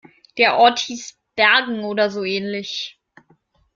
[0.39, 2.99] Der Ort hieß Bergen oder so ähnlich.